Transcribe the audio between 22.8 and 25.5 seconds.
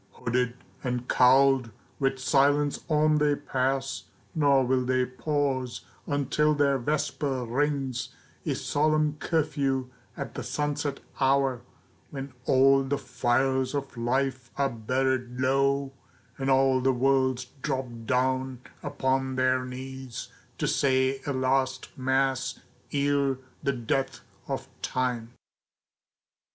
ere the death of Time.